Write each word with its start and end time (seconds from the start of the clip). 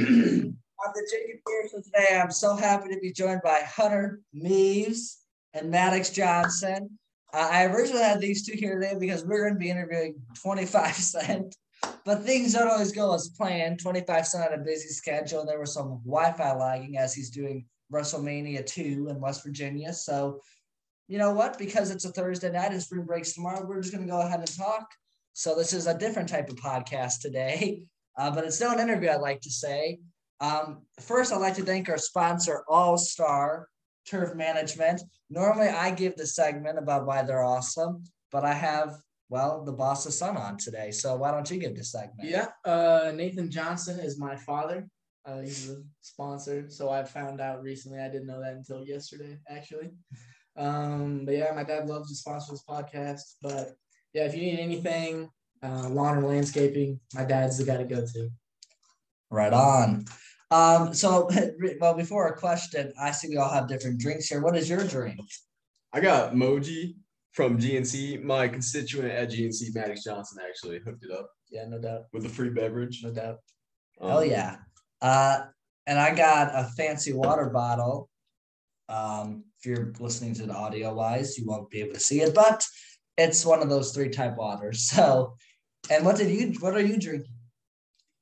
On 0.00 0.56
the 0.94 1.08
Jacob 1.10 1.40
Pearson 1.46 1.82
today, 1.82 2.18
I'm 2.18 2.30
so 2.30 2.56
happy 2.56 2.88
to 2.94 3.00
be 3.00 3.12
joined 3.12 3.42
by 3.44 3.60
Hunter 3.60 4.20
Meives 4.32 5.18
and 5.52 5.72
Madix 5.72 6.12
Johnson. 6.12 6.98
Uh, 7.32 7.48
I 7.50 7.64
originally 7.66 8.02
had 8.02 8.20
these 8.20 8.46
two 8.46 8.56
here 8.56 8.80
today 8.80 8.94
because 8.98 9.24
we 9.24 9.34
are 9.34 9.42
going 9.42 9.54
to 9.54 9.58
be 9.58 9.70
interviewing 9.70 10.14
25 10.42 10.94
Cent, 10.94 11.56
but 12.06 12.22
things 12.22 12.54
don't 12.54 12.70
always 12.70 12.92
go 12.92 13.14
as 13.14 13.28
planned. 13.36 13.80
25 13.80 14.26
Cent 14.26 14.50
had 14.50 14.58
a 14.58 14.64
busy 14.64 14.88
schedule. 14.88 15.44
There 15.44 15.60
was 15.60 15.74
some 15.74 16.00
Wi 16.06 16.32
Fi 16.32 16.54
lagging 16.54 16.96
as 16.96 17.14
he's 17.14 17.30
doing 17.30 17.66
WrestleMania 17.92 18.64
2 18.64 19.08
in 19.10 19.20
West 19.20 19.44
Virginia. 19.44 19.92
So, 19.92 20.40
you 21.06 21.18
know 21.18 21.32
what? 21.32 21.58
Because 21.58 21.90
it's 21.90 22.06
a 22.06 22.12
Thursday 22.12 22.50
night 22.50 22.72
and 22.72 22.82
spring 22.82 23.04
breaks 23.04 23.34
tomorrow, 23.34 23.66
we're 23.66 23.82
just 23.82 23.92
going 23.92 24.06
to 24.06 24.10
go 24.10 24.22
ahead 24.22 24.40
and 24.40 24.56
talk. 24.56 24.88
So, 25.34 25.54
this 25.54 25.74
is 25.74 25.86
a 25.86 25.98
different 25.98 26.30
type 26.30 26.48
of 26.48 26.56
podcast 26.56 27.20
today, 27.20 27.82
uh, 28.16 28.30
but 28.30 28.44
it's 28.44 28.56
still 28.56 28.72
an 28.72 28.80
interview, 28.80 29.10
I'd 29.10 29.20
like 29.20 29.40
to 29.42 29.50
say. 29.50 29.98
Um, 30.40 30.82
first, 31.00 31.32
I'd 31.32 31.36
like 31.36 31.54
to 31.54 31.64
thank 31.64 31.88
our 31.88 31.98
sponsor, 31.98 32.64
All 32.68 32.98
Star 32.98 33.68
Turf 34.06 34.34
Management. 34.34 35.02
Normally, 35.30 35.68
I 35.68 35.92
give 35.92 36.16
the 36.16 36.26
segment 36.26 36.78
about 36.78 37.06
why 37.06 37.22
they're 37.22 37.44
awesome, 37.44 38.04
but 38.30 38.44
I 38.44 38.52
have 38.52 38.96
well, 39.32 39.64
the 39.64 39.72
boss's 39.72 40.18
son 40.18 40.36
on 40.36 40.58
today. 40.58 40.90
So 40.90 41.16
why 41.16 41.30
don't 41.30 41.50
you 41.50 41.58
give 41.58 41.74
the 41.74 41.82
segment? 41.82 42.28
Yeah, 42.28 42.48
uh, 42.66 43.12
Nathan 43.14 43.50
Johnson 43.50 43.98
is 43.98 44.18
my 44.18 44.36
father. 44.36 44.86
Uh, 45.24 45.40
he's 45.40 45.70
a 45.70 45.76
sponsor. 46.02 46.66
So 46.68 46.90
I 46.90 47.02
found 47.04 47.40
out 47.40 47.62
recently. 47.62 47.98
I 47.98 48.10
didn't 48.10 48.26
know 48.26 48.42
that 48.42 48.52
until 48.52 48.84
yesterday, 48.84 49.38
actually. 49.48 49.88
Um, 50.54 51.24
but 51.24 51.34
yeah, 51.34 51.50
my 51.54 51.64
dad 51.64 51.88
loves 51.88 52.10
to 52.10 52.14
sponsor 52.14 52.52
this 52.52 52.64
podcast. 52.68 53.22
But 53.40 53.72
yeah, 54.12 54.24
if 54.24 54.34
you 54.34 54.42
need 54.42 54.58
anything, 54.58 55.30
uh, 55.62 55.88
lawn 55.88 56.18
or 56.18 56.28
landscaping, 56.28 57.00
my 57.14 57.24
dad's 57.24 57.58
the 57.58 57.64
guy 57.64 57.76
to 57.76 57.84
go 57.84 58.04
to. 58.04 58.28
Right 59.30 59.52
on. 59.52 60.04
Um, 60.50 60.92
so, 60.92 61.30
well, 61.80 61.94
before 61.94 62.28
a 62.28 62.36
question, 62.36 62.92
I 63.00 63.10
see 63.10 63.28
we 63.28 63.36
all 63.36 63.50
have 63.50 63.68
different 63.68 64.00
drinks 64.00 64.26
here. 64.26 64.42
What 64.42 64.56
is 64.56 64.68
your 64.68 64.84
drink? 64.84 65.20
I 65.92 66.00
got 66.00 66.34
Moji 66.34 66.96
from 67.32 67.58
GNC. 67.58 68.22
My 68.22 68.48
constituent 68.48 69.10
at 69.10 69.30
GNC, 69.30 69.74
Madix 69.74 70.04
Johnson, 70.04 70.42
actually 70.46 70.80
hooked 70.84 71.04
it 71.04 71.10
up. 71.10 71.30
Yeah, 71.50 71.66
no 71.66 71.78
doubt. 71.78 72.02
With 72.12 72.26
a 72.26 72.28
free 72.28 72.50
beverage. 72.50 73.00
No 73.02 73.12
doubt. 73.12 73.38
Um, 74.00 74.10
Hell 74.10 74.24
yeah. 74.24 74.56
Uh, 75.00 75.42
and 75.86 75.98
I 75.98 76.14
got 76.14 76.50
a 76.54 76.70
fancy 76.76 77.12
water 77.12 77.50
bottle. 77.50 78.08
Um, 78.88 79.44
if 79.58 79.66
you're 79.66 79.92
listening 80.00 80.34
to 80.34 80.46
the 80.46 80.54
audio 80.54 80.94
wise, 80.94 81.38
you 81.38 81.46
won't 81.46 81.70
be 81.70 81.80
able 81.80 81.94
to 81.94 82.00
see 82.00 82.20
it, 82.20 82.34
but 82.34 82.64
it's 83.16 83.44
one 83.44 83.62
of 83.62 83.68
those 83.68 83.92
three 83.92 84.10
type 84.10 84.36
waters. 84.36 84.90
So, 84.96 85.34
and 85.90 86.04
what 86.04 86.16
did 86.16 86.30
you? 86.30 86.58
What 86.60 86.74
are 86.74 86.80
you 86.80 86.98
drinking? 86.98 87.34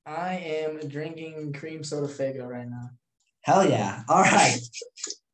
I 0.07 0.35
am 0.35 0.89
drinking 0.89 1.53
cream 1.53 1.85
soda 1.85 2.13
Faygo 2.13 2.47
right 2.47 2.69
now. 2.69 2.91
Hell 3.43 3.69
yeah! 3.69 4.03
All 4.09 4.23
right. 4.23 4.59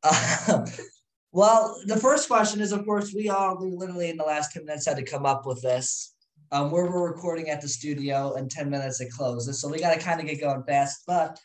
uh, 0.03 0.65
well, 1.31 1.79
the 1.85 1.97
first 1.97 2.27
question 2.27 2.61
is, 2.61 2.71
of 2.71 2.85
course, 2.85 3.13
we 3.13 3.29
all 3.29 3.57
we 3.59 3.71
literally 3.71 4.09
in 4.09 4.17
the 4.17 4.23
last 4.23 4.51
ten 4.51 4.65
minutes 4.65 4.85
had 4.85 4.97
to 4.97 5.03
come 5.03 5.25
up 5.25 5.45
with 5.45 5.61
this. 5.61 6.13
Um, 6.49 6.71
where 6.71 6.85
we're 6.85 7.09
recording 7.09 7.49
at 7.49 7.59
the 7.59 7.67
studio 7.67 8.35
in 8.35 8.47
10 8.47 8.69
minutes 8.69 9.01
it 9.01 9.11
closes. 9.11 9.59
So 9.59 9.67
we 9.67 9.81
got 9.81 9.93
to 9.93 9.99
kind 9.99 10.21
of 10.21 10.27
get 10.27 10.39
going 10.39 10.63
fast. 10.63 11.03
But 11.05 11.37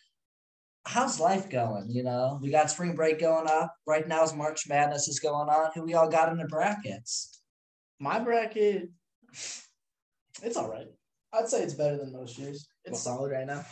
how's 0.86 1.20
life 1.20 1.50
going? 1.50 1.90
You 1.90 2.02
know, 2.02 2.38
we 2.40 2.50
got 2.50 2.70
spring 2.70 2.94
break 2.94 3.18
going 3.20 3.48
up. 3.48 3.74
Right 3.86 4.06
now 4.06 4.22
is 4.22 4.34
March 4.34 4.68
Madness 4.68 5.08
is 5.08 5.20
going 5.20 5.48
on. 5.48 5.70
Who 5.74 5.82
we 5.82 5.94
all 5.94 6.08
got 6.08 6.30
in 6.30 6.38
the 6.38 6.46
brackets? 6.46 7.40
My 7.98 8.18
bracket, 8.18 8.90
it's 10.42 10.56
all 10.56 10.70
right. 10.70 10.86
I'd 11.32 11.48
say 11.48 11.62
it's 11.62 11.74
better 11.74 11.96
than 11.96 12.12
most 12.12 12.38
years. 12.38 12.66
It's 12.84 13.04
well, 13.04 13.16
solid 13.16 13.32
right 13.32 13.46
now. 13.46 13.64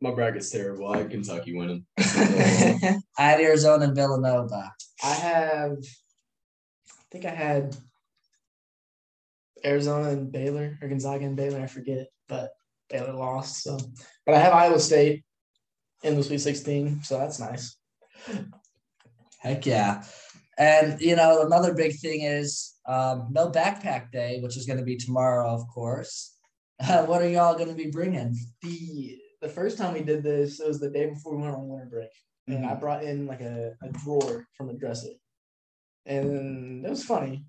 My 0.00 0.12
bracket's 0.12 0.50
terrible. 0.50 0.88
I 0.88 0.98
have 0.98 1.10
Kentucky 1.10 1.56
winning. 1.56 1.84
I 1.98 3.00
had 3.16 3.40
Arizona 3.40 3.86
and 3.86 3.96
Villanova. 3.96 4.72
I 5.02 5.12
have, 5.12 5.72
I 5.72 7.02
think 7.10 7.24
I 7.24 7.30
had 7.30 7.76
Arizona 9.64 10.10
and 10.10 10.30
Baylor 10.30 10.78
or 10.80 10.88
Gonzaga 10.88 11.24
and 11.24 11.36
Baylor. 11.36 11.60
I 11.60 11.66
forget, 11.66 12.06
but 12.28 12.50
Baylor 12.88 13.12
lost. 13.12 13.62
So, 13.62 13.76
but 14.24 14.36
I 14.36 14.38
have 14.38 14.52
Iowa 14.52 14.78
State 14.78 15.24
in 16.04 16.14
the 16.16 16.22
Sweet 16.22 16.40
16, 16.40 17.02
so 17.02 17.18
that's 17.18 17.40
nice. 17.40 17.76
Heck 19.40 19.66
yeah. 19.66 20.04
And, 20.58 21.00
you 21.00 21.14
know, 21.14 21.42
another 21.46 21.72
big 21.72 21.98
thing 22.00 22.22
is 22.22 22.74
um, 22.86 23.28
no 23.30 23.48
backpack 23.48 24.10
day, 24.10 24.40
which 24.42 24.56
is 24.56 24.66
going 24.66 24.78
to 24.78 24.84
be 24.84 24.96
tomorrow, 24.96 25.48
of 25.48 25.66
course. 25.68 26.36
Uh, 26.80 27.04
what 27.04 27.22
are 27.22 27.28
y'all 27.28 27.54
going 27.54 27.68
to 27.68 27.74
be 27.74 27.90
bringing? 27.90 28.36
The 28.62 29.18
the 29.40 29.48
first 29.48 29.78
time 29.78 29.94
we 29.94 30.00
did 30.00 30.24
this, 30.24 30.58
it 30.58 30.66
was 30.66 30.80
the 30.80 30.90
day 30.90 31.08
before 31.08 31.36
we 31.36 31.42
went 31.42 31.54
on 31.54 31.68
winter 31.68 31.86
break. 31.86 32.08
And 32.48 32.64
mm-hmm. 32.64 32.72
I 32.72 32.74
brought 32.74 33.04
in 33.04 33.26
like 33.26 33.40
a, 33.40 33.74
a 33.82 33.88
drawer 33.90 34.46
from 34.56 34.68
a 34.68 34.74
dresser. 34.74 35.12
And 36.06 36.84
it 36.84 36.90
was 36.90 37.04
funny, 37.04 37.44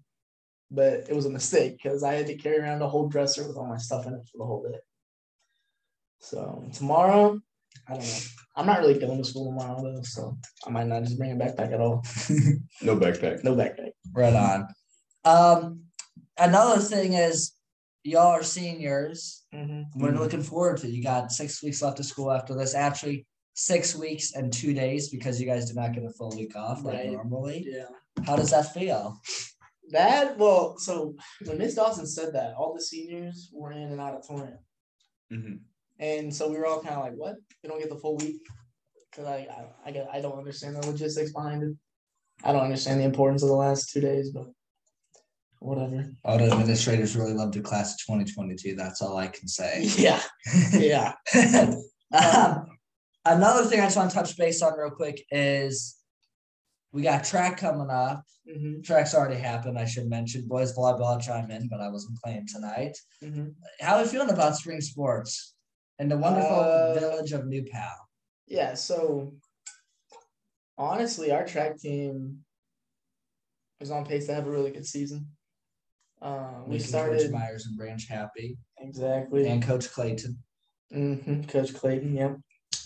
but 0.70 1.10
it 1.10 1.16
was 1.16 1.26
a 1.26 1.32
mistake 1.32 1.80
because 1.82 2.04
I 2.04 2.14
had 2.14 2.28
to 2.28 2.36
carry 2.36 2.60
around 2.60 2.82
a 2.82 2.90
whole 2.90 3.08
dresser 3.08 3.48
with 3.48 3.58
all 3.58 3.66
my 3.66 3.78
stuff 3.78 4.06
in 4.06 4.14
it 4.14 4.30
for 4.32 4.38
the 4.38 4.46
whole 4.46 4.62
day. 4.62 4.78
So 6.20 6.70
tomorrow, 6.74 7.40
I 7.88 7.94
don't 7.94 8.04
know. 8.04 8.20
I'm 8.56 8.66
not 8.66 8.80
really 8.80 9.00
going 9.00 9.18
to 9.18 9.24
school 9.24 9.46
tomorrow 9.46 9.82
though, 9.82 10.02
so 10.02 10.38
I 10.68 10.70
might 10.70 10.88
not 10.88 11.04
just 11.04 11.18
bring 11.18 11.32
a 11.32 11.36
backpack 11.36 11.72
at 11.72 11.80
all. 11.80 12.04
no 12.82 12.98
backpack. 12.98 13.44
No 13.44 13.56
backpack. 13.56 13.92
Right 14.14 14.34
on. 14.34 14.68
Um, 15.26 15.82
another 16.38 16.82
thing 16.82 17.14
is 17.14 17.54
y'all 18.04 18.28
are 18.28 18.44
seniors. 18.44 19.46
Mm-hmm. 19.54 20.00
We're 20.00 20.12
looking 20.12 20.44
forward 20.44 20.78
to. 20.78 20.88
It. 20.88 20.94
You 20.94 21.04
got 21.04 21.32
six 21.32 21.64
weeks 21.64 21.82
left 21.82 22.00
of 22.00 22.06
school 22.06 22.32
after 22.32 22.56
this. 22.56 22.76
Actually, 22.76 23.26
six 23.54 23.96
weeks 23.96 24.34
and 24.36 24.52
two 24.52 24.74
days 24.74 25.10
because 25.10 25.40
you 25.40 25.46
guys 25.48 25.66
did 25.66 25.76
not 25.76 25.94
get 25.94 26.06
a 26.06 26.10
full 26.10 26.32
week 26.36 26.56
off 26.56 26.84
like 26.84 26.96
right. 26.96 27.12
normally. 27.12 27.66
Yeah. 27.68 27.86
How 28.26 28.36
does 28.36 28.52
that 28.52 28.74
feel? 28.74 29.20
That 29.92 30.38
well, 30.38 30.78
so 30.78 31.16
when 31.46 31.58
Miss 31.58 31.76
Dawson 31.76 32.06
said 32.06 32.34
that, 32.34 32.54
all 32.56 32.74
the 32.74 32.82
seniors 32.82 33.50
were 33.52 33.72
in 33.72 33.92
an 33.92 34.00
auditorium, 34.00 34.60
mm-hmm. 35.32 35.56
And 36.00 36.34
so 36.34 36.50
we 36.50 36.58
were 36.58 36.66
all 36.66 36.82
kind 36.82 36.96
of 36.96 37.04
like, 37.04 37.14
"What? 37.16 37.36
We 37.64 37.70
don't 37.70 37.80
get 37.80 37.90
the 37.90 37.98
full 37.98 38.18
week?" 38.18 38.42
Because 39.12 39.28
I, 39.28 39.48
I, 39.86 39.90
I, 39.90 40.08
I 40.18 40.22
don't 40.22 40.38
understand 40.38 40.76
the 40.76 40.88
logistics 40.88 41.34
behind 41.34 41.64
it. 41.64 41.76
I 42.44 42.52
don't 42.54 42.64
understand 42.64 43.00
the 43.00 43.06
importance 43.06 43.44
of 43.44 43.50
the 43.50 43.56
last 43.56 43.90
two 43.90 44.02
days, 44.02 44.32
but 44.32 44.48
whatever. 45.60 46.10
All 46.24 46.38
the 46.38 46.46
administrators 46.46 47.16
really 47.16 47.34
loved 47.34 47.54
the 47.54 47.62
class 47.62 47.94
of 47.94 48.00
2022. 48.00 48.76
That's 48.76 49.02
all 49.02 49.18
I 49.18 49.28
can 49.28 49.48
say. 49.48 49.84
Yeah. 49.98 50.22
Yeah. 50.72 51.14
um, 52.14 52.66
another 53.26 53.66
thing 53.66 53.82
I 53.82 53.86
just 53.86 53.98
want 53.98 54.10
to 54.12 54.16
touch 54.16 54.38
base 54.38 54.62
on 54.62 54.78
real 54.78 54.92
quick 54.92 55.26
is 55.32 55.98
we 56.92 57.02
got 57.02 57.24
track 57.24 57.58
coming 57.58 57.90
up. 57.90 58.24
Mm-hmm. 58.50 58.82
Track's 58.82 59.14
already 59.14 59.40
happened. 59.40 59.78
I 59.78 59.86
should 59.86 60.10
mention 60.10 60.48
boys 60.48 60.76
volleyball 60.76 61.22
chime 61.22 61.52
in, 61.52 61.68
but 61.68 61.82
I 61.82 61.90
wasn't 61.90 62.18
playing 62.24 62.48
tonight. 62.48 62.98
Mm-hmm. 63.24 63.50
How 63.82 63.98
are 63.98 64.04
you 64.04 64.08
feeling 64.08 64.32
about 64.32 64.56
spring 64.56 64.82
sports 64.82 65.54
in 66.00 66.10
the 66.10 66.18
wonderful 66.18 66.60
uh, 66.60 66.94
village 66.94 67.32
of 67.32 67.46
New 67.46 67.64
Pal? 67.64 68.10
Yeah, 68.48 68.74
so 68.74 69.34
honestly, 70.78 71.32
our 71.32 71.46
track 71.46 71.78
team 71.78 72.40
is 73.80 73.92
on 73.92 74.06
pace 74.06 74.26
to 74.28 74.34
have 74.34 74.48
a 74.48 74.52
really 74.52 74.72
good 74.72 74.86
season. 74.86 75.28
Um, 76.22 76.68
we 76.68 76.80
started 76.80 77.22
Coach 77.22 77.32
Myers 77.32 77.66
and 77.66 77.78
Branch 77.78 78.06
Happy. 78.08 78.58
Exactly. 78.80 79.48
And 79.48 79.64
Coach 79.64 79.92
Clayton. 79.92 80.38
Mm-hmm. 80.94 81.44
Coach 81.44 81.74
Clayton, 81.74 82.16
yeah. 82.16 82.34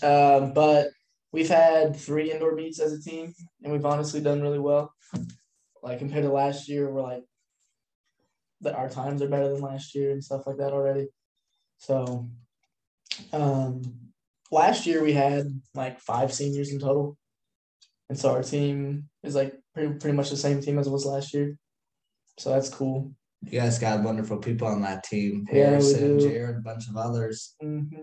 Um, 0.06 0.52
but 0.52 0.88
we've 1.32 1.48
had 1.48 1.96
three 1.96 2.30
indoor 2.30 2.54
meets 2.54 2.80
as 2.80 2.92
a 2.92 3.00
team, 3.00 3.32
and 3.62 3.72
we've 3.72 3.86
honestly 3.86 4.20
done 4.20 4.42
really 4.42 4.58
well. 4.58 4.92
Like 5.82 5.98
compared 5.98 6.24
to 6.24 6.30
last 6.30 6.68
year, 6.68 6.90
we're 6.90 7.02
like 7.02 7.24
that 8.60 8.74
our 8.74 8.88
times 8.88 9.20
are 9.20 9.28
better 9.28 9.52
than 9.52 9.60
last 9.60 9.94
year 9.94 10.10
and 10.10 10.22
stuff 10.22 10.46
like 10.46 10.58
that 10.58 10.72
already. 10.72 11.08
So, 11.78 12.28
um, 13.32 13.82
last 14.50 14.86
year 14.86 15.02
we 15.02 15.12
had 15.12 15.46
like 15.74 16.00
five 16.00 16.32
seniors 16.32 16.72
in 16.72 16.80
total, 16.80 17.16
and 18.08 18.18
so 18.18 18.30
our 18.30 18.42
team 18.42 19.08
is 19.22 19.34
like 19.34 19.54
pretty 19.74 19.94
pretty 19.94 20.16
much 20.16 20.30
the 20.30 20.36
same 20.36 20.60
team 20.60 20.78
as 20.78 20.86
it 20.86 20.90
was 20.90 21.06
last 21.06 21.34
year. 21.34 21.56
So 22.38 22.50
that's 22.50 22.68
cool. 22.68 23.12
You 23.42 23.60
guys 23.60 23.78
got 23.78 24.02
wonderful 24.02 24.38
people 24.38 24.68
on 24.68 24.82
that 24.82 25.04
team. 25.04 25.46
Harrison, 25.50 26.18
yeah, 26.18 26.28
Jared, 26.28 26.56
a 26.56 26.60
bunch 26.60 26.88
of 26.88 26.96
others. 26.96 27.54
Mm-hmm. 27.62 28.02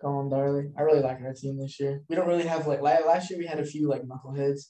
Colin 0.00 0.30
Darley. 0.30 0.72
I 0.76 0.82
really 0.82 1.00
like 1.00 1.20
our 1.20 1.32
team 1.32 1.58
this 1.58 1.78
year. 1.78 2.02
We 2.08 2.16
don't 2.16 2.26
really 2.26 2.46
have 2.46 2.66
like 2.66 2.82
last 2.82 3.30
year 3.30 3.38
we 3.38 3.46
had 3.46 3.60
a 3.60 3.64
few 3.64 3.88
like 3.88 4.02
knuckleheads. 4.02 4.62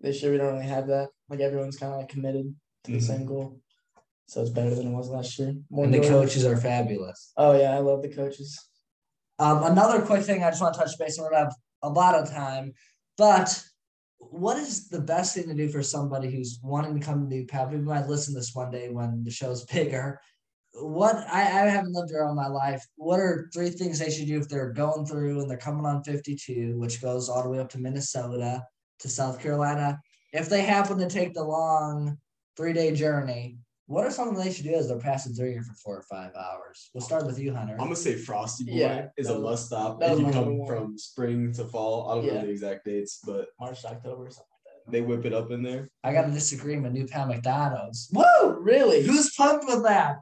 This 0.00 0.22
year 0.22 0.32
we 0.32 0.38
don't 0.38 0.54
really 0.54 0.66
have 0.66 0.86
that. 0.86 1.08
Like 1.28 1.40
everyone's 1.40 1.76
kind 1.76 1.92
of 1.92 1.98
like 1.98 2.08
committed 2.08 2.54
to 2.84 2.92
the 2.92 2.98
mm-hmm. 2.98 3.06
same 3.06 3.26
goal. 3.26 3.60
So 4.28 4.42
it's 4.42 4.50
better 4.50 4.74
than 4.74 4.88
it 4.88 4.90
was 4.90 5.08
last 5.08 5.38
year. 5.38 5.54
More 5.70 5.86
and 5.86 5.94
the 5.94 6.00
coaches 6.00 6.44
are 6.44 6.56
fabulous. 6.56 7.32
Oh 7.38 7.58
yeah, 7.58 7.74
I 7.74 7.78
love 7.78 8.02
the 8.02 8.14
coaches. 8.14 8.62
Um, 9.38 9.62
another 9.64 10.02
quick 10.02 10.22
thing 10.22 10.44
I 10.44 10.50
just 10.50 10.60
want 10.60 10.74
to 10.74 10.80
touch 10.80 10.98
base 10.98 11.18
on. 11.18 11.24
We 11.24 11.30
don't 11.30 11.44
have 11.44 11.54
a 11.82 11.88
lot 11.88 12.14
of 12.14 12.30
time, 12.30 12.74
but 13.16 13.62
what 14.18 14.58
is 14.58 14.90
the 14.90 15.00
best 15.00 15.34
thing 15.34 15.48
to 15.48 15.54
do 15.54 15.70
for 15.70 15.82
somebody 15.82 16.30
who's 16.30 16.60
wanting 16.62 16.98
to 16.98 17.04
come 17.04 17.22
to 17.22 17.34
New 17.34 17.46
Pal? 17.46 17.68
People 17.68 17.84
might 17.86 18.06
listen 18.06 18.34
to 18.34 18.40
this 18.40 18.54
one 18.54 18.70
day 18.70 18.90
when 18.90 19.24
the 19.24 19.30
show's 19.30 19.64
bigger. 19.72 20.20
what 20.74 21.16
I, 21.32 21.40
I 21.40 21.68
haven't 21.68 21.94
lived 21.94 22.10
here 22.10 22.24
all 22.24 22.34
my 22.34 22.48
life. 22.48 22.84
What 22.96 23.20
are 23.20 23.48
three 23.54 23.70
things 23.70 23.98
they 23.98 24.10
should 24.10 24.26
do 24.26 24.38
if 24.38 24.48
they're 24.50 24.74
going 24.74 25.06
through 25.06 25.40
and 25.40 25.50
they're 25.50 25.56
coming 25.56 25.86
on 25.86 26.04
52, 26.04 26.78
which 26.78 27.00
goes 27.00 27.30
all 27.30 27.42
the 27.42 27.48
way 27.48 27.60
up 27.60 27.70
to 27.70 27.78
Minnesota 27.78 28.62
to 28.98 29.08
South 29.08 29.40
Carolina? 29.40 29.98
If 30.34 30.50
they 30.50 30.60
happen 30.60 30.98
to 30.98 31.08
take 31.08 31.32
the 31.32 31.44
long 31.44 32.18
three 32.58 32.74
day 32.74 32.92
journey, 32.94 33.56
what 33.88 34.04
are 34.04 34.10
some 34.10 34.28
something 34.28 34.44
they 34.44 34.52
should 34.52 34.64
do 34.66 34.74
as 34.74 34.86
they're 34.88 34.98
passing 34.98 35.32
through 35.34 35.50
here 35.50 35.62
for 35.62 35.74
four 35.74 35.96
or 35.96 36.02
five 36.02 36.32
hours? 36.36 36.90
We'll 36.94 37.00
start 37.02 37.24
with 37.26 37.38
you, 37.38 37.54
Hunter. 37.54 37.72
I'm 37.72 37.86
gonna 37.86 37.96
say 37.96 38.14
Frosty 38.16 38.64
Boy 38.64 38.72
Yeah, 38.74 39.06
is 39.16 39.28
a 39.28 39.38
must 39.38 39.66
stop 39.66 39.98
if 40.02 40.18
you 40.18 40.30
come 40.30 40.58
one. 40.58 40.66
from 40.68 40.98
spring 40.98 41.52
to 41.54 41.64
fall. 41.64 42.10
I 42.10 42.14
don't 42.16 42.24
Yeah. 42.26 42.34
know 42.34 42.40
the 42.42 42.50
exact 42.50 42.84
dates, 42.84 43.20
but 43.24 43.48
March, 43.58 43.80
to 43.82 43.88
October, 43.88 44.26
or 44.26 44.30
something 44.30 44.44
like 44.66 44.84
that. 44.86 44.92
they 44.92 45.00
whip 45.00 45.24
it 45.24 45.32
up 45.32 45.50
in 45.50 45.62
there. 45.62 45.88
I 46.04 46.12
got 46.12 46.28
a 46.28 46.30
disagreement. 46.32 46.92
New 46.94 47.06
Pal 47.06 47.26
McDonald's. 47.26 48.08
Whoa, 48.12 48.50
really? 48.60 49.02
Who's 49.04 49.34
pumped 49.34 49.64
with 49.66 49.82
that? 49.84 50.16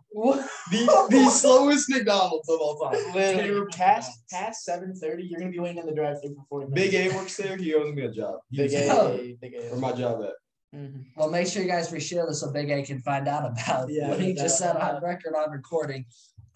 The 0.71 1.07
the 1.11 1.31
slowest 1.31 1.91
McDonald's 1.91 2.49
of 2.49 2.61
all 2.61 2.79
time. 2.79 2.99
Literally, 3.15 3.67
past 3.73 4.11
past 4.31 4.65
seven 4.65 4.95
thirty, 4.95 5.25
you're 5.25 5.41
gonna 5.41 5.51
be 5.53 5.59
waiting 5.59 5.79
in 5.79 5.87
the 5.87 5.95
drive-through 5.95 6.35
for 6.37 6.45
forty 6.49 6.67
minutes. 6.71 6.93
Big. 6.95 7.13
A 7.13 7.17
works 7.17 7.37
there. 7.37 7.57
He 7.57 7.75
owes 7.75 7.93
me 7.93 8.03
a 8.05 8.13
job. 8.13 8.37
Big 8.53 8.71
He's- 8.71 8.89
A. 8.97 9.37
Big 9.41 9.55
A. 9.55 9.63
Where 9.71 9.81
my 9.81 9.93
job 9.93 10.23
at? 10.23 10.31
Mhm. 10.75 11.05
Well, 11.17 11.31
make 11.31 11.47
sure 11.47 11.63
you 11.63 11.69
guys 11.69 11.91
reshare 11.91 12.27
this 12.29 12.41
so 12.41 12.51
Big 12.53 12.71
A 12.71 12.83
can 12.83 13.01
find 13.01 13.29
out 13.29 13.47
about 13.51 13.89
Yeah, 13.91 14.09
what 14.09 14.21
he 14.21 14.35
just 14.35 14.59
said 14.59 14.75
doubt. 14.75 14.97
on 14.97 15.03
record 15.03 15.35
on 15.35 15.51
recording. 15.51 16.05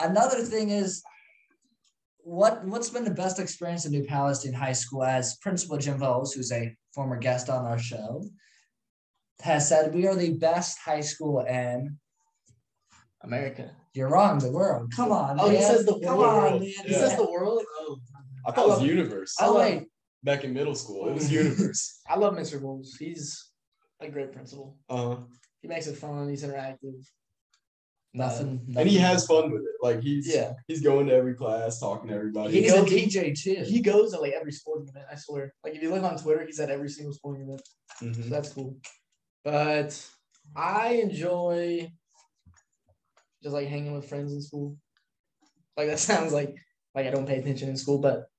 Another 0.00 0.42
thing 0.42 0.70
is, 0.70 1.02
what 2.22 2.64
what's 2.66 2.90
been 2.90 3.04
the 3.04 3.10
best 3.14 3.38
experience 3.38 3.86
in 3.86 3.92
New 3.92 4.04
Palestine 4.04 4.52
High 4.52 4.72
School 4.74 5.04
as 5.04 5.36
Principal 5.38 5.78
Jim 5.78 5.98
Vos, 5.98 6.32
who's 6.32 6.52
a 6.52 6.76
former 6.94 7.16
guest 7.16 7.48
on 7.48 7.64
our 7.64 7.78
show, 7.78 8.22
has 9.40 9.68
said 9.68 9.94
we 9.94 10.06
are 10.06 10.14
the 10.14 10.34
best 10.34 10.78
high 10.78 11.00
school 11.00 11.40
in. 11.40 11.98
America. 13.22 13.70
You're 13.94 14.08
wrong, 14.08 14.38
the 14.38 14.50
world. 14.50 14.92
Come 14.96 15.12
on, 15.12 15.38
Oh, 15.38 15.48
he 15.50 15.60
says 15.60 15.84
the 15.84 15.92
world. 15.92 16.04
Come 16.04 16.18
world. 16.18 16.52
on, 16.54 16.60
man. 16.60 16.68
He 16.86 16.92
says 16.94 17.16
the 17.16 17.30
world. 17.30 17.62
Oh, 17.80 17.98
I 18.46 18.52
thought 18.52 18.66
it 18.66 18.68
was 18.68 18.82
Universe. 18.82 19.34
Oh 19.40 19.56
wait, 19.56 19.86
Back 20.22 20.44
in 20.44 20.52
middle 20.52 20.74
school, 20.74 21.08
it 21.08 21.14
was 21.14 21.30
Universe. 21.42 22.00
I 22.08 22.16
love 22.16 22.34
Mr. 22.34 22.60
Bowles. 22.60 22.96
He's 22.98 23.49
a 24.00 24.08
great 24.08 24.32
principal. 24.32 24.76
Uh, 24.88 25.16
He 25.62 25.68
makes 25.68 25.86
it 25.86 25.96
fun. 25.96 26.28
He's 26.28 26.42
interactive. 26.44 27.04
nothing, 28.12 28.60
and 28.76 28.88
he 28.88 28.96
has 28.98 29.24
fun 29.26 29.52
with 29.52 29.62
it. 29.62 29.76
Like 29.82 30.00
he's 30.02 30.26
Yeah. 30.34 30.54
he's 30.66 30.80
going 30.82 31.06
to 31.06 31.14
every 31.14 31.34
class, 31.34 31.78
talking 31.78 32.08
to 32.08 32.14
everybody. 32.14 32.52
He's 32.60 32.72
He 32.72 32.76
a 32.78 32.82
DJ 32.84 33.34
too. 33.40 33.62
He 33.64 33.80
goes 33.80 34.12
to 34.12 34.20
like 34.20 34.32
every 34.32 34.50
sporting 34.52 34.88
event. 34.88 35.06
I 35.12 35.14
swear. 35.14 35.54
Like 35.62 35.74
if 35.76 35.82
you 35.82 35.90
look 35.90 36.02
on 36.02 36.18
Twitter, 36.18 36.44
he's 36.44 36.58
at 36.58 36.70
every 36.70 36.88
single 36.88 37.12
sporting 37.14 37.42
event. 37.44 37.62
So 37.98 38.06
Mhm. 38.06 38.28
that's 38.30 38.52
cool. 38.52 38.76
But 39.44 39.90
I 40.56 40.94
enjoy 40.94 41.92
just 43.42 43.54
like 43.54 43.68
hanging 43.68 43.92
with 43.94 44.08
friends 44.08 44.32
in 44.32 44.42
school. 44.42 44.76
Like 45.76 45.86
that 45.88 45.98
sounds 46.10 46.32
like 46.32 46.56
like 46.96 47.06
I 47.06 47.10
don't 47.10 47.26
pay 47.26 47.38
attention 47.38 47.68
in 47.68 47.76
school, 47.76 47.98
but 47.98 48.29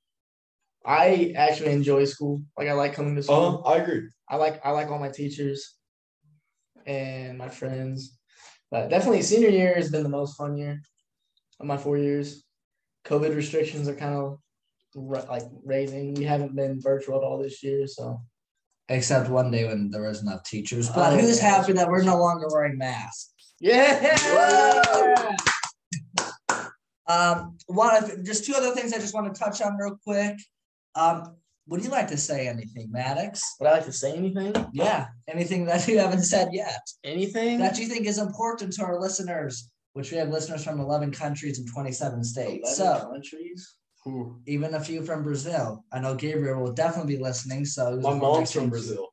I 0.86 1.34
actually 1.36 1.72
enjoy 1.72 2.06
school. 2.06 2.42
Like 2.58 2.68
I 2.68 2.74
like 2.74 2.94
coming 2.94 3.16
to 3.16 3.24
school. 3.24 3.64
Uh, 3.66 3.70
I 3.70 3.78
agree. 3.78 4.10
I 4.30 4.38
like 4.38 4.66
I 4.66 4.72
like 4.72 4.90
all 4.90 5.00
my 5.00 5.10
teachers 5.10 5.76
and 6.86 7.38
my 7.38 7.50
friends. 7.50 8.18
But 8.72 8.90
definitely 8.90 9.22
senior 9.22 9.50
year 9.50 9.76
has 9.76 9.92
been 9.92 10.04
the 10.04 10.10
most 10.10 10.38
fun 10.38 10.58
year 10.58 10.82
of 11.60 11.68
my 11.68 11.78
four 11.78 11.98
years. 11.98 12.44
COVID 13.06 13.36
restrictions 13.36 13.88
are 13.88 13.96
kind 13.96 14.16
of 14.16 14.40
like 15.30 15.44
raising. 15.64 16.14
We 16.16 16.24
haven't 16.24 16.56
been 16.56 16.82
virtual 16.82 17.18
at 17.18 17.24
all 17.24 17.38
this 17.38 17.62
year, 17.64 17.88
so 17.88 18.22
Except 18.90 19.30
one 19.30 19.52
day 19.52 19.66
when 19.66 19.90
there 19.90 20.04
was 20.04 20.22
enough 20.22 20.44
teachers. 20.44 20.90
But 20.90 21.14
Oh, 21.14 21.18
who's 21.18 21.40
happy 21.40 21.72
that 21.74 21.88
we're 21.88 22.04
no 22.04 22.18
longer 22.18 22.48
wearing 22.52 22.78
masks? 22.78 23.54
yeah. 23.60 24.18
Um, 27.08 27.58
one 27.68 28.04
of 28.04 28.24
just 28.24 28.46
two 28.46 28.54
other 28.54 28.72
things 28.72 28.94
I 28.94 28.98
just 28.98 29.14
want 29.14 29.34
to 29.34 29.40
touch 29.40 29.62
on 29.62 29.76
real 29.78 29.98
quick. 30.04 30.38
Um, 30.96 31.36
would 31.68 31.84
you 31.84 31.90
like 31.90 32.08
to 32.10 32.18
say 32.18 32.48
anything, 32.48 32.90
Madix? 32.94 33.40
Would 33.60 33.68
I 33.70 33.74
like 33.74 33.86
to 33.86 33.94
say 33.94 34.14
anything? 34.14 34.54
Yeah, 34.74 35.08
anything 35.28 35.66
that 35.66 35.88
you 35.88 36.00
haven't 36.00 36.24
said 36.24 36.50
yet 36.52 36.82
Anything? 37.04 37.60
that 37.60 37.78
you 37.80 37.88
think 37.88 38.06
is 38.08 38.18
important 38.18 38.74
to 38.74 38.84
our 38.84 39.00
listeners, 39.00 39.70
which 39.94 40.12
we 40.12 40.18
have 40.18 40.30
listeners 40.30 40.64
from 40.64 40.80
11 40.80 41.12
countries 41.12 41.60
and 41.60 41.68
27 41.72 42.24
states. 42.24 42.78
11 42.80 43.02
So 43.02 43.10
countries. 43.12 43.76
Ooh. 44.08 44.40
even 44.48 44.74
a 44.74 44.80
few 44.80 45.04
from 45.06 45.24
Brazil. 45.24 45.86
I 45.94 46.00
know 46.00 46.16
Gabriel 46.16 46.62
will 46.62 46.74
definitely 46.74 47.16
be 47.18 47.22
listening. 47.22 47.66
So 47.66 48.00
My 48.02 48.16
mom's 48.16 48.52
from 48.52 48.70
Brazil. 48.70 49.10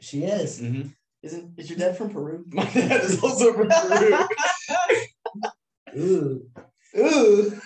She 0.00 0.22
is. 0.24 0.60
Mm-hmm. 0.60 0.88
Isn't 1.24 1.58
is 1.58 1.68
your 1.68 1.78
dad 1.80 1.96
from 1.98 2.10
Peru? 2.10 2.44
My 2.52 2.64
dad 2.64 3.02
is 3.02 3.20
also 3.22 3.52
from 3.52 3.68
Peru. 3.68 4.26
Ooh. 5.98 6.46
Ooh. 6.96 7.60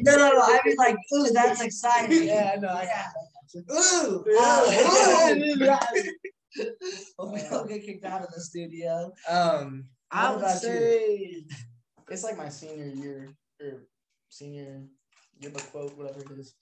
No, 0.00 0.16
no, 0.16 0.16
no, 0.16 0.32
no. 0.32 0.42
I 0.42 0.60
mean, 0.64 0.76
like, 0.76 0.96
ooh, 1.14 1.30
that's 1.32 1.60
exciting. 1.60 2.24
Yeah, 2.28 2.52
I 2.54 2.58
know. 2.58 2.68
I 2.68 2.84
Yeah. 2.84 3.08
Ooh. 3.74 4.24
Yeah. 4.26 5.78
ooh. 6.60 6.66
Hope 7.18 7.34
we 7.34 7.42
don't 7.50 7.68
get 7.68 7.84
kicked 7.84 8.04
out 8.04 8.22
of 8.22 8.28
the 8.34 8.40
studio. 8.40 9.12
Um, 9.28 9.84
I 10.10 10.34
would 10.34 10.42
you? 10.42 10.48
say 10.48 11.44
it's 12.10 12.24
like 12.24 12.36
my 12.36 12.48
senior 12.48 12.86
year 12.86 13.28
or 13.60 13.84
senior 14.28 14.82
yearbook 15.40 15.70
quote, 15.70 15.96
whatever 15.96 16.20
it 16.20 16.38
is. 16.38 16.54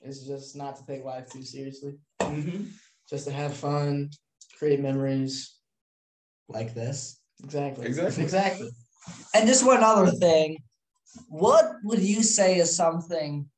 It's 0.00 0.26
just 0.26 0.56
not 0.56 0.76
to 0.76 0.86
take 0.86 1.04
life 1.04 1.28
too 1.30 1.42
seriously. 1.42 1.98
mm-hmm. 2.20 2.64
Just 3.08 3.26
to 3.26 3.32
have 3.32 3.54
fun, 3.54 4.10
create 4.58 4.80
memories. 4.80 5.56
Like 6.48 6.74
this. 6.74 7.20
Exactly. 7.42 7.86
Exactly. 7.86 8.22
Exactly. 8.22 8.70
And 9.34 9.46
just 9.46 9.66
one 9.66 9.82
other 9.82 10.10
thing. 10.12 10.58
What 11.28 11.72
would 11.84 12.00
you 12.00 12.22
say 12.22 12.58
is 12.58 12.76
something 12.76 13.48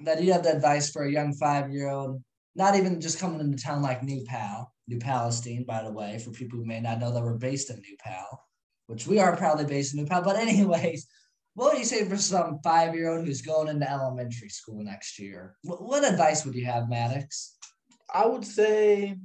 that 0.00 0.22
you 0.22 0.32
have 0.32 0.42
the 0.42 0.54
advice 0.54 0.90
for 0.90 1.04
a 1.04 1.12
young 1.12 1.32
five 1.34 1.70
year 1.70 1.88
old, 1.88 2.22
not 2.54 2.76
even 2.76 3.00
just 3.00 3.18
coming 3.18 3.40
into 3.40 3.62
town 3.62 3.82
like 3.82 4.02
New 4.02 4.24
Pal, 4.24 4.72
New 4.88 4.98
Palestine, 4.98 5.64
by 5.64 5.82
the 5.82 5.92
way, 5.92 6.18
for 6.18 6.30
people 6.30 6.58
who 6.58 6.66
may 6.66 6.80
not 6.80 6.98
know 6.98 7.12
that 7.12 7.22
we're 7.22 7.38
based 7.38 7.70
in 7.70 7.76
New 7.80 7.96
Pal, 7.98 8.44
which 8.86 9.06
we 9.06 9.18
are 9.18 9.36
proudly 9.36 9.64
based 9.64 9.94
in 9.94 10.00
New 10.00 10.06
Pal. 10.06 10.22
But, 10.22 10.36
anyways, 10.36 11.06
what 11.54 11.72
would 11.72 11.78
you 11.78 11.86
say 11.86 12.04
for 12.04 12.16
some 12.16 12.60
five 12.62 12.94
year 12.94 13.10
old 13.10 13.26
who's 13.26 13.42
going 13.42 13.68
into 13.68 13.90
elementary 13.90 14.50
school 14.50 14.84
next 14.84 15.18
year? 15.18 15.56
What, 15.62 15.82
what 15.82 16.04
advice 16.04 16.44
would 16.44 16.54
you 16.54 16.66
have, 16.66 16.84
Madix? 16.84 17.52
I 18.12 18.26
would 18.26 18.44
say 18.44 19.16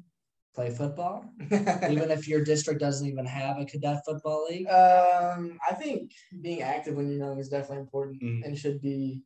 Play 0.53 0.69
football, 0.69 1.23
even 1.89 2.11
if 2.11 2.27
your 2.27 2.43
district 2.43 2.81
doesn't 2.81 3.07
even 3.07 3.25
have 3.25 3.57
a 3.57 3.63
cadet 3.65 4.03
football 4.05 4.45
league? 4.49 4.67
Um, 4.67 5.57
I 5.69 5.73
think 5.75 6.11
being 6.41 6.61
active 6.61 6.95
when 6.95 7.07
you're 7.07 7.19
young 7.25 7.39
is 7.39 7.47
definitely 7.47 7.77
important 7.79 8.21
Mhm. 8.21 8.43
and 8.43 8.57
should 8.57 8.81
be 8.81 9.23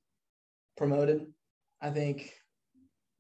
promoted. 0.78 1.26
I 1.82 1.90
think 1.90 2.32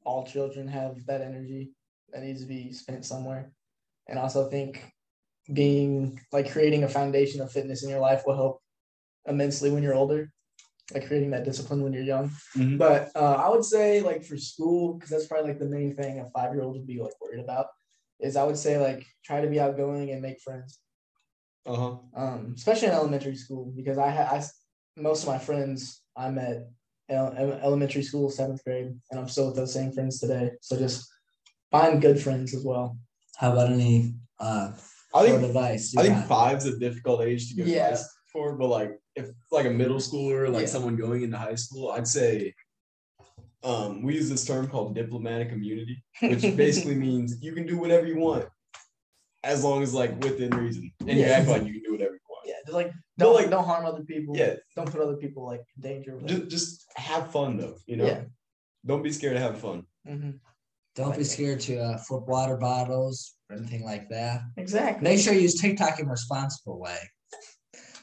all 0.06 0.24
children 0.24 0.68
have 0.68 1.03
that 1.08 1.22
energy 1.22 1.72
that 2.12 2.22
needs 2.22 2.41
to 2.41 2.48
be 2.48 2.72
spent 2.74 3.06
somewhere. 3.06 3.51
And 4.08 4.20
also 4.20 4.50
think 4.51 4.86
being 5.51 6.20
like 6.32 6.51
creating 6.51 6.84
a 6.84 6.88
foundation 6.88 7.41
of 7.41 7.51
fitness 7.51 7.84
in 7.84 7.89
your 7.89 8.00
life 8.00 8.22
will 8.27 8.36
help 8.36 8.62
immensely 9.25 9.72
when 9.72 9.82
you're 9.82 9.96
older, 9.96 10.32
like 10.94 11.08
creating 11.08 11.32
that 11.32 11.44
discipline 11.44 11.82
when 11.82 11.91
you're 11.94 12.03
young. 12.03 12.30
Mhm. 12.56 12.77
But 12.77 13.10
uh, 13.15 13.34
I 13.46 13.50
would 13.50 13.65
say 13.65 14.01
like 14.01 14.24
for 14.24 14.38
school, 14.38 14.94
because 14.94 15.10
that's 15.10 15.25
probably 15.25 15.50
like 15.51 15.60
the 15.60 15.65
main 15.65 15.96
thing 15.96 16.20
a 16.20 16.30
five 16.30 16.53
year 16.53 16.62
old 16.62 16.75
would 16.75 16.86
be 16.86 17.01
like 17.01 17.20
worried 17.20 17.44
about, 17.44 17.68
is 18.19 18.36
I 18.36 18.43
would 18.43 18.57
say 18.57 18.77
like 18.77 19.05
try 19.24 19.41
to 19.41 19.48
be 19.50 19.60
outgoing 19.60 20.10
and 20.12 20.22
make 20.22 20.39
friends 20.41 20.79
Uh-huh. 21.65 21.98
um, 22.15 22.53
especially 22.55 22.88
in 22.89 22.93
elementary 22.93 23.36
school 23.36 23.72
because 23.75 23.98
I 23.98 24.10
had 24.10 24.27
I 24.27 24.38
s- 24.38 24.53
most 24.98 25.24
of 25.24 25.29
my 25.29 25.39
friends 25.39 26.01
I 26.15 26.29
met 26.29 26.67
elementary 27.10 28.01
school, 28.03 28.29
seventh 28.31 28.63
grade, 28.63 28.91
and 29.12 29.19
I'm 29.19 29.27
still 29.29 29.48
with 29.48 29.57
those 29.57 29.74
same 29.74 29.91
friends 29.91 30.19
today. 30.19 30.51
So 30.62 30.77
just 30.77 31.07
find 31.72 32.01
good 32.01 32.19
friends 32.19 32.53
as 32.55 32.63
well. 32.63 32.98
How 33.38 33.51
about 33.51 33.72
any 33.72 34.13
uh, 34.39 34.72
I 35.13 35.25
think 35.25 35.43
advice? 35.43 35.93
I 35.98 36.03
think 36.03 36.15
got? 36.15 36.27
five's 36.27 36.65
a 36.65 36.79
difficult 36.79 37.22
age 37.22 37.50
to 37.50 37.55
give 37.55 37.67
Yeah. 37.67 37.89
advice 37.89 38.07
for, 38.31 38.55
but 38.57 38.69
like 38.69 38.91
if 39.15 39.25
like 39.51 39.65
a 39.67 39.69
middle 39.81 39.98
schooler, 39.98 40.50
like 40.51 40.62
Yeah. 40.65 40.74
someone 40.75 40.95
going 40.95 41.22
into 41.24 41.38
high 41.38 41.55
school, 41.55 41.91
I'd 41.91 42.07
say 42.07 42.53
um, 43.65 44.03
we 44.03 44.13
use 44.15 44.29
this 44.29 44.45
term 44.45 44.67
called 44.67 44.95
diplomatic 44.95 45.50
immunity, 45.51 46.03
which 46.22 46.41
basically 46.55 46.95
means 46.95 47.41
you 47.41 47.51
can 47.51 47.65
do 47.65 47.77
whatever 47.77 48.05
you 48.05 48.17
want 48.17 48.45
as 49.43 49.63
long 49.63 49.84
as 49.84 49.93
like 49.93 50.12
within 50.24 50.51
reason, 50.51 50.91
and 51.01 51.10
you 51.10 51.25
Yeah. 51.25 51.31
act 51.39 51.48
like 51.50 51.63
you 51.65 51.74
can 51.74 51.84
do 51.84 51.91
whatever 51.91 52.13
you 52.13 52.19
want. 52.29 52.43
Yeah, 52.45 52.53
just 52.65 52.74
like 52.75 52.91
don't 53.17 53.34
like- 53.34 53.43
like 53.43 53.51
don't 53.51 53.65
harm 53.65 53.86
other 53.86 54.03
people. 54.03 54.38
Yeah, 54.38 54.53
don't 54.75 54.89
put 54.91 55.01
other 55.01 55.17
people 55.17 55.45
like 55.45 55.62
in 55.75 55.81
danger. 55.81 56.19
just, 56.25 56.48
just 56.48 56.86
have 56.95 57.31
fun 57.31 57.57
though. 57.57 57.75
You 57.88 57.98
know, 57.98 58.05
Yeah. 58.05 58.22
don't 58.86 59.01
be 59.03 59.12
scared 59.12 59.34
to 59.36 59.39
have 59.41 59.57
fun. 59.60 59.86
hmm 60.07 60.31
Don't 60.95 61.17
be 61.17 61.24
scared 61.24 61.60
to 61.62 61.77
uh, 61.77 61.98
flip 61.98 62.25
water 62.27 62.57
bottles 62.57 63.34
or 63.50 63.57
anything 63.57 63.84
like 63.84 64.07
that. 64.10 64.41
Exactly. 64.57 65.03
Make 65.03 65.19
sure 65.19 65.34
you 65.34 65.41
use 65.41 65.60
TikTok 65.60 66.00
in 66.00 66.05
a 66.07 66.10
responsible 66.12 66.79
way. 66.79 67.00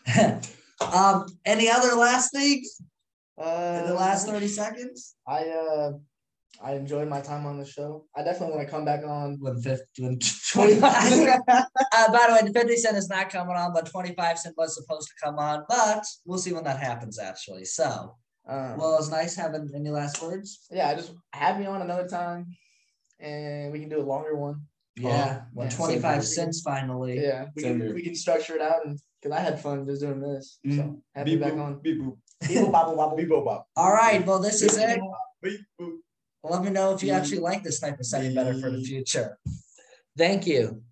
um, 0.93 1.27
any 1.45 1.71
other 1.71 1.95
last 1.95 2.33
things 2.33 2.81
Uh, 3.39 3.79
in 3.83 3.87
the 3.89 3.95
last 3.95 4.27
30 4.29 4.47
seconds? 4.49 5.15
I 5.27 5.49
uh, 5.49 5.93
I 6.63 6.75
enjoyed 6.75 7.09
my 7.09 7.21
time 7.21 7.47
on 7.47 7.59
the 7.59 7.65
show. 7.65 8.05
I 8.15 8.23
definitely 8.23 8.57
want 8.57 8.69
to 8.69 8.71
come 8.71 8.85
back 8.85 9.05
on. 9.05 9.39
When 9.41 9.61
50, 9.61 10.03
when 10.03 10.19
25. 10.53 10.83
uh, 11.49 12.13
by 12.13 12.27
the 12.29 12.35
way, 12.35 12.41
the 12.45 12.53
50 12.53 12.77
Cent 12.77 12.97
is 12.97 13.09
not 13.09 13.31
coming 13.31 13.57
on, 13.57 13.73
but 13.73 13.87
25 13.87 14.39
Cent 14.39 14.55
was 14.59 14.75
supposed 14.77 15.09
to 15.09 15.15
come 15.25 15.39
on, 15.39 15.65
but 15.69 16.05
we'll 16.27 16.39
see 16.39 16.53
when 16.53 16.65
that 16.65 16.79
happens, 16.79 17.19
actually. 17.19 17.65
So, 17.65 18.17
Um, 18.47 18.77
well, 18.79 18.99
it's 18.99 19.09
nice 19.11 19.35
having 19.35 19.71
any 19.75 19.89
last 19.91 20.21
words. 20.23 20.67
yeah, 20.71 20.89
I 20.91 20.95
just 20.95 21.13
have 21.33 21.59
me 21.59 21.65
on 21.67 21.81
another 21.81 22.07
time, 22.09 22.47
and 23.19 23.73
we 23.73 23.81
can 23.81 23.89
do 23.89 24.01
a 24.01 24.05
longer 24.05 24.37
one. 24.37 24.57
Yeah, 24.97 25.45
when 25.55 25.69
yeah, 25.71 25.77
25 25.77 26.23
so- 26.23 26.35
cents 26.35 26.61
finally. 26.61 27.19
Yeah, 27.19 27.47
we 27.57 27.63
Same 27.63 27.79
can 27.79 27.87
here. 27.87 27.95
we 27.95 28.03
can 28.03 28.15
structure 28.15 28.57
it 28.57 28.61
out, 28.61 28.85
and 28.85 28.99
because 29.23 29.35
I 29.39 29.41
had 29.41 29.59
fun 29.61 29.87
just 29.87 30.03
doing 30.03 30.21
this, 30.21 30.59
so 30.69 30.71
Mhm. 30.71 31.01
have 31.15 31.27
me 31.27 31.37
back 31.37 31.55
boop, 31.55 31.63
on. 31.65 31.79
beep 31.81 31.99
boop, 32.03 32.19
Beep, 32.49 32.71
bobble, 32.71 32.97
bobble. 32.97 33.17
beep 33.17 33.29
boop. 33.29 33.65
All 33.77 33.93
right, 33.93 34.25
well, 34.27 34.39
this 34.39 34.63
is 34.63 34.77
it. 34.77 35.01
Let 36.45 36.65
me 36.65 36.71
know 36.71 36.93
if 36.95 37.03
you 37.03 37.13
actually 37.13 37.39
like 37.39 37.63
this 37.63 37.79
type 37.79 37.99
of 38.01 38.07
setting 38.07 38.35
better 38.35 38.59
for 38.59 38.71
the 38.71 38.83
future. 38.83 39.39
Thank 40.17 40.47
you. 40.47 40.83